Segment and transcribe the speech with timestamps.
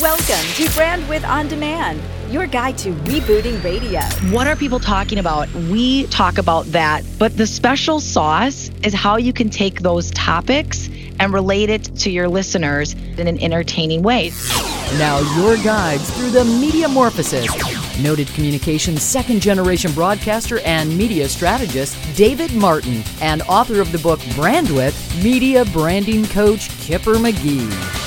[0.00, 0.24] Welcome
[0.54, 2.00] to Brandwidth On Demand,
[2.32, 4.00] your guide to rebooting radio.
[4.34, 5.52] What are people talking about?
[5.52, 10.88] We talk about that, but the special sauce is how you can take those topics
[11.18, 14.30] and relate it to your listeners in an entertaining way.
[14.96, 18.00] Now, your guides through the media metamorphosis.
[18.02, 24.20] Noted communications second generation broadcaster and media strategist David Martin, and author of the book
[24.30, 27.99] Brandwidth, media branding coach Kipper McGee.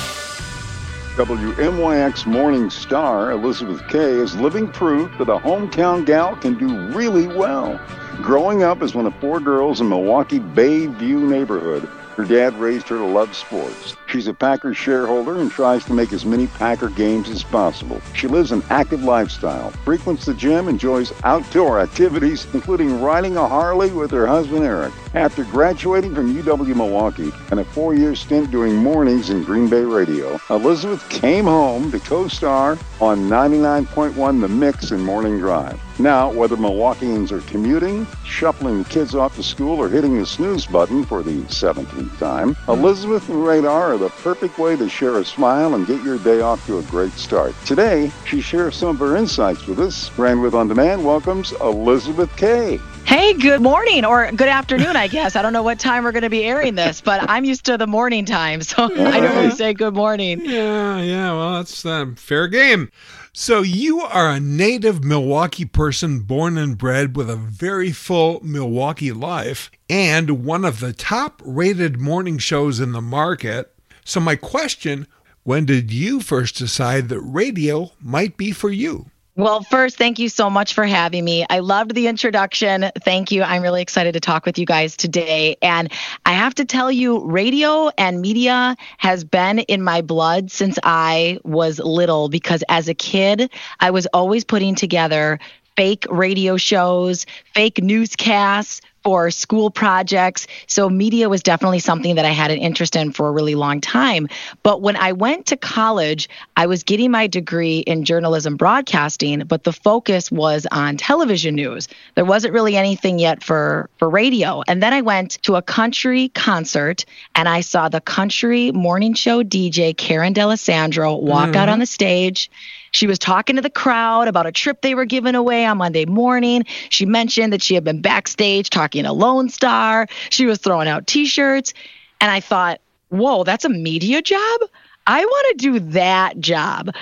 [1.14, 7.28] WMYX Morning Star, Elizabeth Kay, is living proof that a hometown gal can do really
[7.28, 7.80] well.
[8.20, 11.84] Growing up as one of four girls in Milwaukee Bayview neighborhood,
[12.16, 13.94] her dad raised her to love sports.
[14.14, 18.00] She's a Packers shareholder and tries to make as many Packer games as possible.
[18.14, 23.90] She lives an active lifestyle, frequents the gym, enjoys outdoor activities, including riding a Harley
[23.90, 24.92] with her husband Eric.
[25.14, 29.82] After graduating from UW Milwaukee and a four year stint doing mornings in Green Bay
[29.82, 35.80] radio, Elizabeth came home to co star on 99.1 The Mix in Morning Drive.
[36.00, 40.66] Now, whether Milwaukeeans are commuting, shuffling the kids off to school, or hitting the snooze
[40.66, 45.24] button for the 17th time, Elizabeth and Radar are the perfect way to share a
[45.24, 47.54] smile and get your day off to a great start.
[47.64, 50.10] Today, she shares some of her insights with us.
[50.10, 52.78] Brandwidth On Demand welcomes Elizabeth Kay.
[53.06, 55.36] Hey, good morning or good afternoon, I guess.
[55.36, 57.78] I don't know what time we're going to be airing this, but I'm used to
[57.78, 60.44] the morning time, so I normally say good morning.
[60.44, 62.90] Yeah, yeah, well, that's uh, fair game.
[63.32, 69.12] So, you are a native Milwaukee person born and bred with a very full Milwaukee
[69.12, 73.73] life and one of the top rated morning shows in the market.
[74.04, 75.06] So, my question
[75.44, 79.10] when did you first decide that radio might be for you?
[79.36, 81.44] Well, first, thank you so much for having me.
[81.50, 82.90] I loved the introduction.
[83.04, 83.42] Thank you.
[83.42, 85.56] I'm really excited to talk with you guys today.
[85.60, 85.92] And
[86.24, 91.40] I have to tell you, radio and media has been in my blood since I
[91.42, 95.40] was little because as a kid, I was always putting together
[95.76, 100.46] fake radio shows, fake newscasts, for school projects.
[100.66, 103.82] So media was definitely something that I had an interest in for a really long
[103.82, 104.28] time.
[104.62, 109.64] But when I went to college, I was getting my degree in journalism broadcasting, but
[109.64, 111.86] the focus was on television news.
[112.14, 114.62] There wasn't really anything yet for for radio.
[114.66, 117.04] And then I went to a country concert
[117.34, 121.56] and I saw the country morning show DJ Karen D'Alessandro walk mm-hmm.
[121.56, 122.50] out on the stage
[122.94, 126.06] she was talking to the crowd about a trip they were giving away on Monday
[126.06, 126.64] morning.
[126.90, 130.06] She mentioned that she had been backstage talking to Lone Star.
[130.30, 131.74] She was throwing out t shirts.
[132.20, 134.60] And I thought, whoa, that's a media job?
[135.06, 136.94] I want to do that job.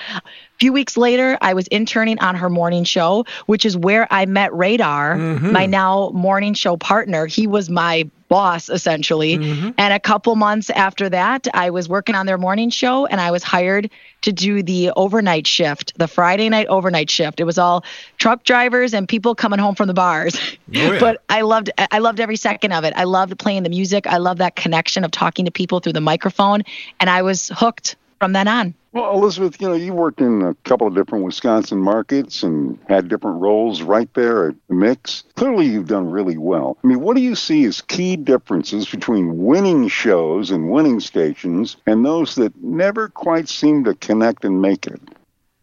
[0.62, 4.26] A few weeks later, I was interning on her morning show, which is where I
[4.26, 5.50] met Radar, mm-hmm.
[5.50, 7.26] my now morning show partner.
[7.26, 9.38] He was my boss essentially.
[9.38, 9.70] Mm-hmm.
[9.76, 13.32] And a couple months after that, I was working on their morning show and I
[13.32, 13.90] was hired
[14.20, 17.40] to do the overnight shift, the Friday night overnight shift.
[17.40, 17.84] It was all
[18.18, 20.36] truck drivers and people coming home from the bars.
[20.74, 21.00] Oh, yeah.
[21.00, 22.94] but I loved I loved every second of it.
[22.96, 24.06] I loved playing the music.
[24.06, 26.62] I loved that connection of talking to people through the microphone
[27.00, 28.74] and I was hooked from then on.
[28.92, 33.08] Well, Elizabeth, you know, you worked in a couple of different Wisconsin markets and had
[33.08, 35.24] different roles right there at the mix.
[35.34, 36.76] Clearly, you've done really well.
[36.84, 41.78] I mean, what do you see as key differences between winning shows and winning stations
[41.86, 45.00] and those that never quite seem to connect and make it?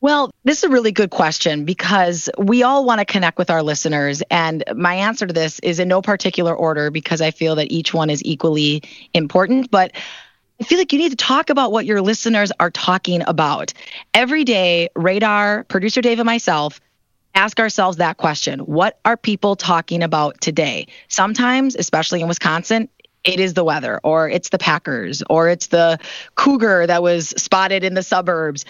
[0.02, 3.62] Well, this is a really good question because we all want to connect with our
[3.62, 4.24] listeners.
[4.32, 7.94] And my answer to this is in no particular order because I feel that each
[7.94, 8.82] one is equally
[9.14, 9.70] important.
[9.70, 9.92] But
[10.59, 13.74] I feel like you need to talk about what your listeners are talking about.
[14.14, 16.81] Every day, Radar, producer Dave, and myself
[17.34, 20.88] ask ourselves that question What are people talking about today?
[21.08, 22.90] Sometimes, especially in Wisconsin,
[23.24, 25.98] it is the weather, or it's the Packers, or it's the
[26.36, 28.66] cougar that was spotted in the suburbs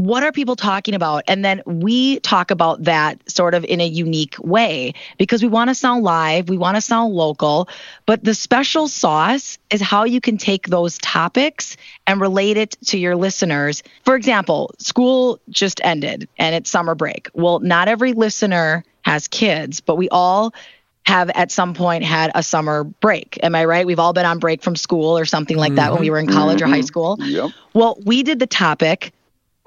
[0.00, 1.24] what are people talking about?
[1.28, 5.68] And then we talk about that sort of in a unique way because we want
[5.68, 7.68] to sound live, we want to sound local,
[8.06, 12.96] but the special sauce is how you can take those topics and relate it to
[12.96, 13.82] your listeners.
[14.06, 17.28] For example, school just ended and it's summer break.
[17.34, 20.54] Well, not every listener has kids, but we all
[21.04, 23.38] have at some point had a summer break.
[23.42, 23.86] Am I right?
[23.86, 25.92] We've all been on break from school or something like that mm-hmm.
[25.92, 26.72] when we were in college mm-hmm.
[26.72, 27.18] or high school.
[27.20, 27.50] Yep.
[27.74, 29.12] Well, we did the topic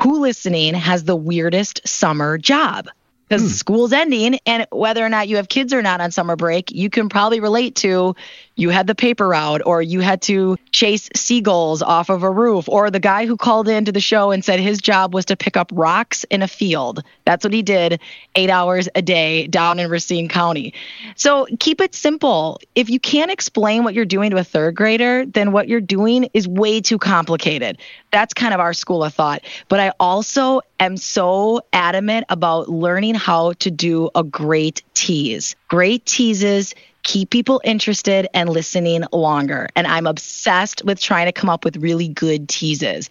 [0.03, 2.89] who listening has the weirdest summer job?
[3.27, 3.47] Because hmm.
[3.47, 6.89] school's ending, and whether or not you have kids or not on summer break, you
[6.89, 8.15] can probably relate to
[8.55, 12.69] you had the paper route or you had to chase seagulls off of a roof
[12.69, 15.57] or the guy who called into the show and said his job was to pick
[15.57, 17.03] up rocks in a field.
[17.25, 17.99] That's what he did
[18.35, 20.73] 8 hours a day down in Racine County.
[21.15, 22.59] So keep it simple.
[22.75, 26.29] If you can't explain what you're doing to a third grader, then what you're doing
[26.33, 27.77] is way too complicated.
[28.11, 29.41] That's kind of our school of thought.
[29.67, 35.55] But I also am so adamant about learning how to do a great tease.
[35.67, 39.69] Great teases keep people interested and listening longer.
[39.75, 43.09] And I'm obsessed with trying to come up with really good teases.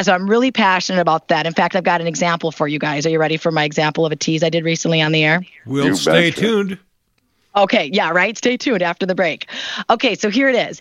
[0.00, 1.46] So I'm really passionate about that.
[1.46, 3.04] In fact, I've got an example for you guys.
[3.04, 5.44] Are you ready for my example of a tease I did recently on the air?
[5.66, 6.40] We'll You stay betcha.
[6.40, 6.78] tuned.
[7.54, 8.36] Okay, yeah, right.
[8.38, 9.46] Stay tuned after the break.
[9.90, 10.80] Okay, so here it is.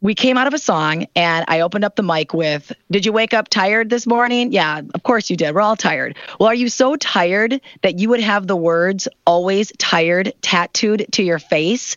[0.00, 3.12] We came out of a song and I opened up the mic with, Did you
[3.12, 4.52] wake up tired this morning?
[4.52, 5.54] Yeah, of course you did.
[5.54, 6.16] We're all tired.
[6.38, 11.22] Well, are you so tired that you would have the words always tired tattooed to
[11.24, 11.96] your face?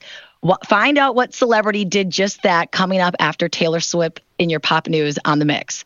[0.67, 4.87] Find out what celebrity did just that coming up after Taylor Swift in your pop
[4.87, 5.85] news on the mix.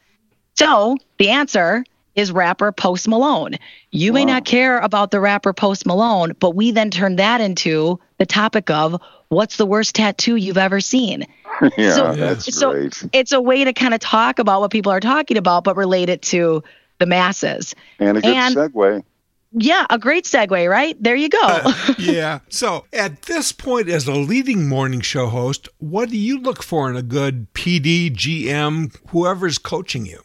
[0.54, 1.84] So the answer
[2.16, 3.56] is rapper Post Malone.
[3.92, 8.00] You may not care about the rapper Post Malone, but we then turned that into
[8.18, 11.26] the topic of what's the worst tattoo you've ever seen.
[11.78, 13.04] yeah, So- that's so- great.
[13.14, 16.10] It's a way to kind of talk about what people are talking about, but relate
[16.10, 16.64] it to
[17.00, 17.76] the masses.
[18.00, 19.04] And a good and- segue.
[19.58, 21.02] Yeah, a great segue, right?
[21.02, 21.40] There you go.
[21.42, 22.40] Uh, yeah.
[22.50, 26.90] So at this point, as a leading morning show host, what do you look for
[26.90, 30.20] in a good PD, GM, whoever's coaching you?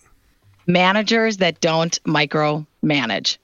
[0.66, 3.38] managers that don't micromanage.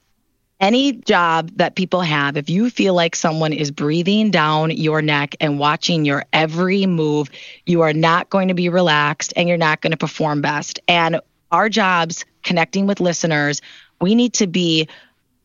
[0.59, 5.35] Any job that people have, if you feel like someone is breathing down your neck
[5.39, 7.29] and watching your every move,
[7.67, 10.79] you are not going to be relaxed and you're not going to perform best.
[10.87, 11.21] And
[11.51, 13.61] our jobs, connecting with listeners,
[14.01, 14.87] we need to be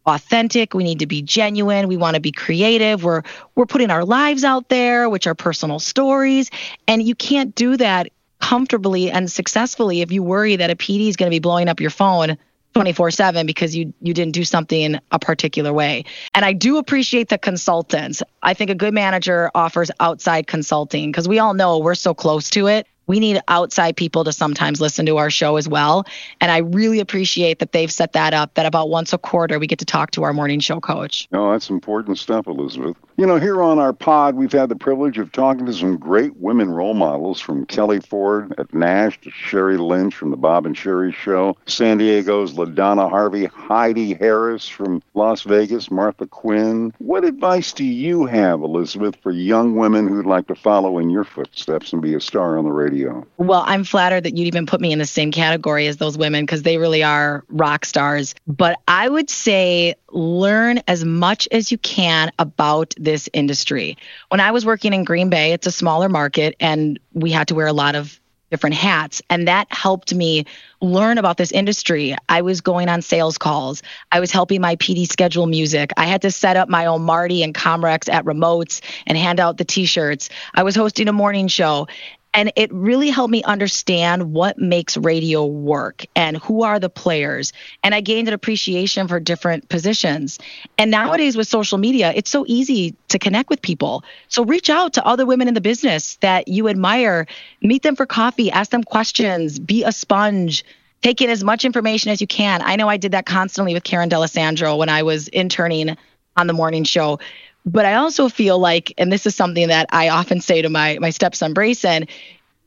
[0.07, 0.73] authentic.
[0.73, 1.89] We need to be genuine.
[1.89, 3.05] We want to be creative.
[3.05, 3.23] We're
[3.55, 6.51] we're putting our lives out there which are personal stories.
[6.89, 8.09] And you can't do that
[8.41, 11.81] comfortably and successfully if you worry that a PD is going to be blowing up
[11.81, 12.39] your phone
[12.75, 16.05] 24/7 because you you didn't do something a particular way.
[16.35, 18.23] And I do appreciate the consultants.
[18.43, 22.51] I think a good manager offers outside consulting because we all know we're so close
[22.51, 22.87] to it.
[23.07, 26.07] We need outside people to sometimes listen to our show as well.
[26.41, 29.67] And I really appreciate that they've set that up that about once a quarter we
[29.67, 31.29] get to talk to our morning show coach.
[31.33, 32.97] No, that's important stuff, Elizabeth.
[33.17, 36.37] You know, here on our pod, we've had the privilege of talking to some great
[36.39, 40.75] women role models from Kelly Ford at Nash to Sheri Lynch from the Bob and
[40.75, 46.93] Sheri Show, San Diego's LaDonna Harvey, Heidi Harris from Las Vegas, Martha Quinn.
[46.99, 51.25] What advice do you have, Elizabeth, for young women who'd like to follow in your
[51.25, 52.92] footsteps and be a star on the radio?
[53.37, 56.45] Well, I'm flattered that you'd even put me in the same category as those women
[56.45, 58.35] because they really are rock stars.
[58.47, 63.97] But I would say learn as much as you can about this industry.
[64.29, 67.55] When I was working in Green Bay, it's a smaller market and we had to
[67.55, 68.21] wear a lot of
[68.53, 69.23] different hats.
[69.31, 70.45] And that helped me
[70.83, 72.15] learn about this industry.
[72.29, 73.83] I was going on sales calls.
[74.13, 75.91] I was helping my PD schedule music.
[75.97, 79.57] I had to set up my own Marti and Comrex at remotes and hand out
[79.57, 80.29] the t shirts.
[80.55, 81.89] I was hosting a morning show.
[82.35, 87.53] And it really helped me understand what makes radio work and who are the players.
[87.83, 90.39] And I gained an appreciation for different positions.
[90.79, 94.03] And nowadays with social media, it's so easy to connect with people.
[94.29, 97.27] So reach out to other women in the business that you admire,
[97.61, 100.65] meet them for coffee, ask them questions, be a sponge.
[101.03, 102.63] Take in as much information as you can.
[102.63, 105.97] I know I did that constantly with Karen D'Alessandro when I was interning
[106.37, 107.19] on the morning show.
[107.65, 110.99] But I also feel like, and this is something that I often say to my
[111.01, 112.09] my stepson Brayson,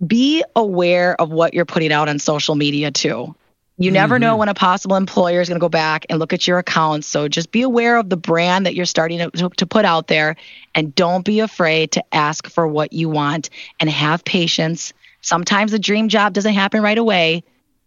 [0.06, 3.36] be aware of what you're putting out on social media too.
[3.78, 4.40] You never know mm-hmm.
[4.40, 7.08] when a possible employer is going to go back and look at your accounts.
[7.08, 10.08] So just be aware of the brand that you're starting to, to, to put out
[10.08, 10.38] there
[10.74, 13.50] and don't be afraid to ask for what you want
[13.82, 14.94] and have patience.
[15.20, 17.44] Sometimes the dream job doesn't happen right away.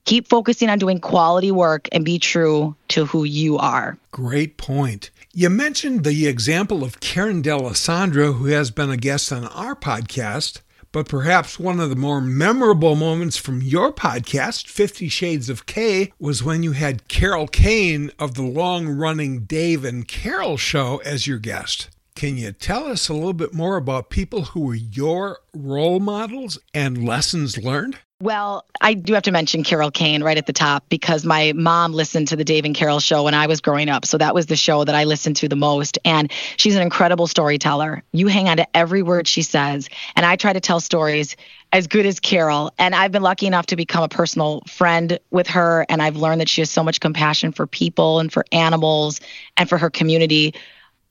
[0.09, 3.99] Keep focusing on doing quality work and be true to who you are.
[4.11, 5.11] Great point.
[5.35, 10.63] You mentioned the example of Karen D'Alessandro, who has been a guest on our podcast,
[10.93, 16.11] but perhaps one of the more memorable moments from your podcast, Fifty Shades of K,
[16.19, 21.27] was when you had Carol Kane of the long running Dave and Carol show as
[21.27, 21.91] your guest.
[22.15, 26.59] Can you tell us a little bit more about people who were your role models
[26.73, 27.99] and lessons learned?
[28.21, 31.93] Well, I do have to mention Carol Kane right at the top because my mom
[31.93, 34.05] listened to the Dave and Carol show when I was growing up.
[34.05, 36.01] So that was the show that I listened to the most.
[36.05, 38.03] And she's an incredible storyteller.
[38.11, 39.89] You hang on to every word she says.
[40.17, 41.37] And I try to tell stories
[41.73, 42.73] as good as Carol.
[42.77, 45.87] And I've been lucky enough to become a personal friend with her.
[45.89, 49.21] And I've learned that she has so much compassion for people and for animals
[49.57, 50.55] and for her community.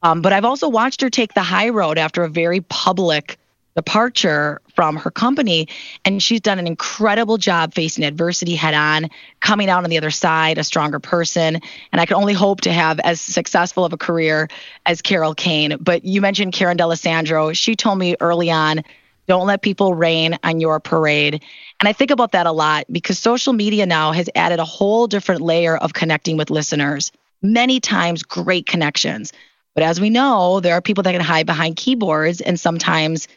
[0.03, 3.39] Um, but I've also watched her take the high road after a very public
[3.77, 5.67] departure from her company.
[6.05, 10.11] And she's done an incredible job facing adversity head on, coming out on the other
[10.11, 11.59] side, a stronger person.
[11.91, 14.49] And I can only hope to have as successful of a career
[14.85, 15.77] as Carol Kane.
[15.81, 17.53] But you mentioned Karen D'Alessandro.
[17.53, 18.83] She told me early on,
[19.27, 21.43] don't let people rain on your parade.
[21.79, 25.07] And I think about that a lot because social media now has added a whole
[25.07, 27.11] different layer of connecting with listeners.
[27.41, 29.33] Many times, great connections.
[29.73, 33.27] But as we know, there are people that can hide behind keyboards and sometimes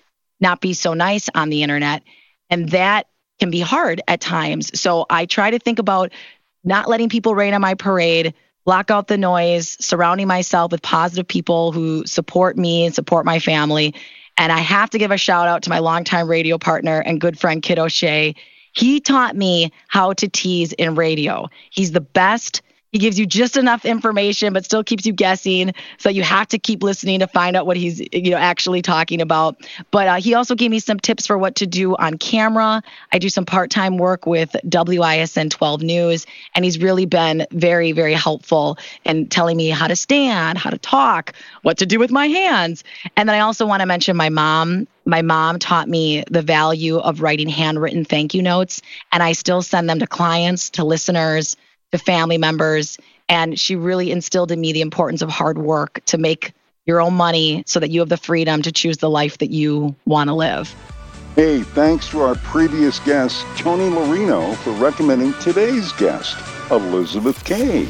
[0.40, 2.02] not be so nice on the internet.
[2.48, 3.06] And that
[3.38, 4.78] can be hard at times.
[4.78, 6.12] So I try to think about
[6.62, 11.26] not letting people rain on my parade, block out the noise, surrounding myself with positive
[11.26, 13.94] people who support me and support my family.
[14.36, 17.38] And I have to give a shout out to my longtime radio partner and good
[17.38, 18.34] friend, Kid O'Shea.
[18.72, 21.48] He taught me how to tease in radio.
[21.70, 25.72] He's the best he gives you just enough information but still keeps you guessing.
[25.98, 29.20] So you have to keep listening to find out what he's you know actually talking
[29.20, 29.56] about.
[29.90, 32.82] But uh, he also gave me some tips for what to do on camera.
[33.12, 38.14] I do some part-time work with wisn 12 news and he's really been very very
[38.14, 41.32] helpful in telling me how to stand how to talk
[41.62, 42.84] what to do with my hands.
[43.16, 44.86] And then i also want to mention my mom.
[45.06, 48.82] My mom taught me the value of writing handwritten thank you notes
[49.12, 51.56] and i still send them to clients to listeners
[51.92, 52.96] to family members.
[53.28, 56.52] And she really instilled in me the importance of hard work to make
[56.86, 59.94] your own money so that you have the freedom to choose the life that you
[60.06, 60.74] want to live.
[61.36, 66.36] Hey, thanks to our previous guest, Tony Marino, for recommending today's guest,
[66.70, 67.86] Elizabeth Kay.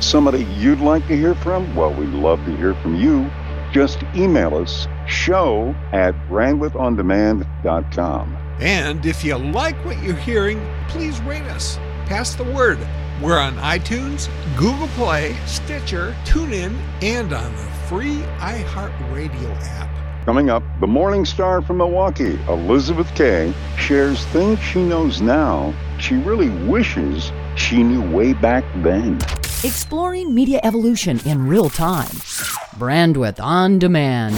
[0.00, 1.74] Somebody you'd like to hear from?
[1.74, 3.30] Well, we'd love to hear from you.
[3.72, 8.36] Just email us show at brandwidthondemand.com.
[8.60, 11.78] And if you like what you're hearing, please rate us.
[12.06, 12.78] Pass the word.
[13.20, 20.24] We're on iTunes, Google Play, Stitcher, TuneIn, and on the free iHeartRadio app.
[20.24, 26.16] Coming up, the morning star from Milwaukee, Elizabeth Kay, shares things she knows now she
[26.16, 29.16] really wishes she knew way back then.
[29.64, 32.10] Exploring media evolution in real time.
[32.76, 34.36] Brandwidth on demand.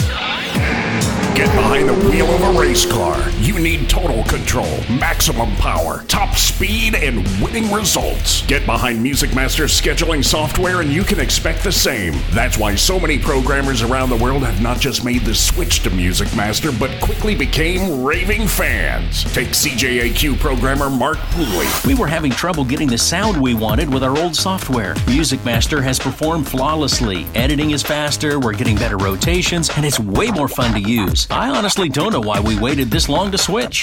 [1.35, 3.14] Get behind the wheel of a race car.
[3.45, 8.41] You need total control, maximum power, top speed, and winning results.
[8.47, 12.15] Get behind Music Master's scheduling software and you can expect the same.
[12.31, 15.91] That's why so many programmers around the world have not just made the switch to
[15.91, 19.25] Music Master, but quickly became raving fans.
[19.35, 21.87] Take CJAQ programmer Mark Pooley.
[21.87, 24.95] We were having trouble getting the sound we wanted with our old software.
[25.07, 27.27] Music Master has performed flawlessly.
[27.35, 31.27] Editing is faster, we're getting better rotations, and it's way more fun to use.
[31.31, 33.83] I honestly don't know why we waited this long to switch.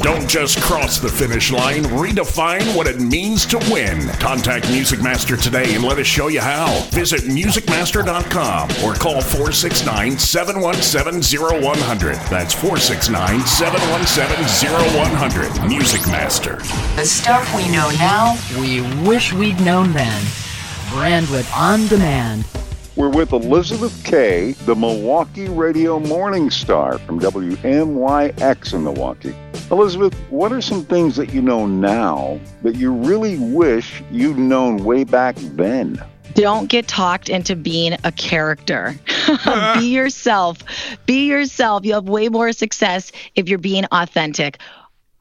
[0.00, 4.08] Don't just cross the finish line, redefine what it means to win.
[4.18, 6.80] Contact Music Master today and let us show you how.
[6.90, 12.14] Visit musicmaster.com or call 469 717 0100.
[12.30, 15.68] That's 469 717 0100.
[15.68, 16.56] Music Master.
[16.96, 20.22] The stuff we know now, we wish we'd known then.
[20.88, 22.46] Brandwidth on demand.
[22.94, 29.34] We're with Elizabeth Kay, the Milwaukee Radio Morning Star from WMYX in Milwaukee.
[29.70, 34.84] Elizabeth, what are some things that you know now that you really wish you'd known
[34.84, 36.04] way back then?
[36.34, 38.94] Don't get talked into being a character.
[39.74, 40.58] Be yourself.
[41.06, 41.86] Be yourself.
[41.86, 44.58] You'll have way more success if you're being authentic.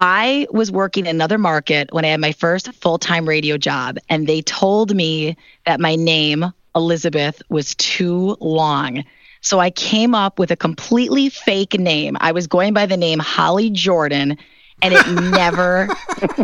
[0.01, 3.97] I was working in another market when I had my first full time radio job,
[4.09, 9.03] and they told me that my name Elizabeth was too long.
[9.41, 12.15] So I came up with a completely fake name.
[12.19, 14.37] I was going by the name Holly Jordan,
[14.81, 15.89] and it never,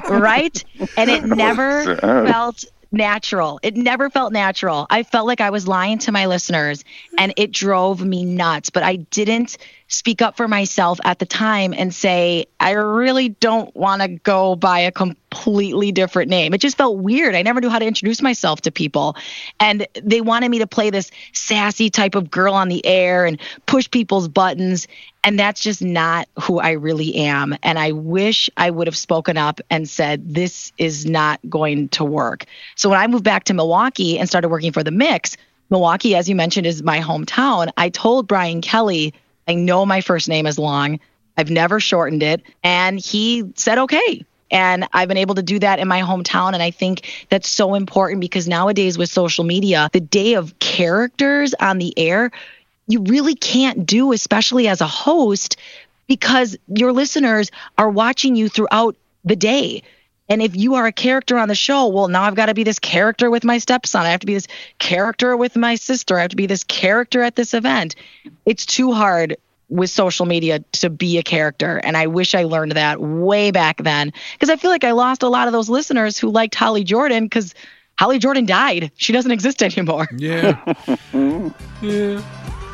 [0.09, 0.63] right?
[0.97, 3.59] And it never felt natural.
[3.63, 4.87] It never felt natural.
[4.89, 6.83] I felt like I was lying to my listeners,
[7.17, 8.69] and it drove me nuts.
[8.69, 9.57] But I didn't
[9.89, 14.55] speak up for myself at the time and say, I really don't want to go
[14.55, 16.53] by a completely different name.
[16.53, 17.35] It just felt weird.
[17.35, 19.15] I never knew how to introduce myself to people.
[19.59, 23.39] And they wanted me to play this sassy type of girl on the air and
[23.65, 24.87] push people's buttons.
[25.23, 27.55] And that's just not who I really am.
[27.63, 32.03] And I wish I would have spoken up and said, this is not going to
[32.03, 32.45] work.
[32.75, 35.37] So when I moved back to Milwaukee and started working for The Mix,
[35.69, 37.71] Milwaukee, as you mentioned, is my hometown.
[37.77, 39.13] I told Brian Kelly,
[39.47, 40.99] I know my first name is long.
[41.37, 42.41] I've never shortened it.
[42.63, 44.25] And he said, okay.
[44.49, 46.53] And I've been able to do that in my hometown.
[46.53, 51.53] And I think that's so important because nowadays with social media, the day of characters
[51.59, 52.31] on the air,
[52.87, 55.57] you really can't do, especially as a host,
[56.07, 59.83] because your listeners are watching you throughout the day.
[60.29, 62.63] And if you are a character on the show, well, now I've got to be
[62.63, 64.01] this character with my stepson.
[64.01, 64.47] I have to be this
[64.79, 66.17] character with my sister.
[66.17, 67.95] I have to be this character at this event.
[68.45, 69.37] It's too hard
[69.69, 71.77] with social media to be a character.
[71.77, 75.23] And I wish I learned that way back then because I feel like I lost
[75.23, 77.53] a lot of those listeners who liked Holly Jordan because
[77.99, 78.91] Holly Jordan died.
[78.95, 80.07] She doesn't exist anymore.
[80.15, 80.57] Yeah.
[81.81, 82.21] yeah.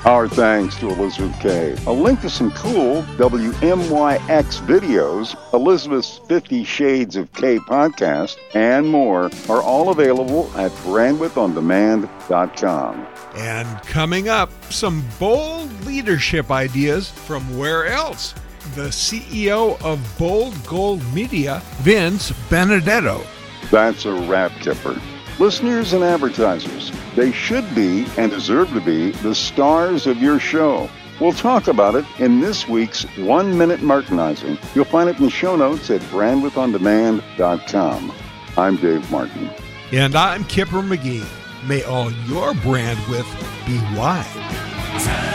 [0.05, 1.77] Our thanks to Elizabeth Kay.
[1.87, 9.31] A link to some cool WMYX videos, Elizabeth's 50 Shades of K podcast, and more
[9.47, 13.07] are all available at brandwidthondemand.com.
[13.37, 18.33] And coming up, some bold leadership ideas from where else?
[18.75, 23.25] The CEO of Bold Gold Media, Vince Benedetto.
[23.71, 24.99] That's a wrap kipper.
[25.39, 30.89] Listeners and advertisers, they should be and deserve to be the stars of your show.
[31.19, 34.57] We'll talk about it in this week's One Minute Martinizing.
[34.75, 38.13] You'll find it in the show notes at brandwidthondemand.com.
[38.57, 39.49] I'm Dave Martin.
[39.91, 41.27] And I'm Kipper McGee.
[41.67, 43.29] May all your brand width
[43.65, 45.32] be wide.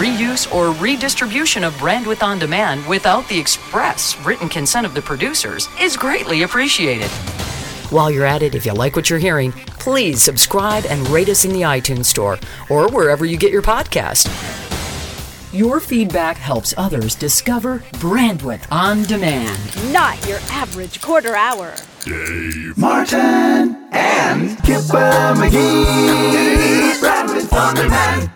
[0.00, 5.68] Reuse or redistribution of Brandwidth on Demand without the express written consent of the producers
[5.78, 7.10] is greatly appreciated.
[7.90, 11.44] While you're at it, if you like what you're hearing, please subscribe and rate us
[11.44, 12.38] in the iTunes Store
[12.70, 14.26] or wherever you get your podcast.
[15.52, 19.58] Your feedback helps others discover Brandwidth on Demand.
[19.92, 21.74] Not your average quarter hour.
[22.06, 26.94] Dave Martin and Kipper McGee.
[27.00, 28.30] Brandwidth on demand.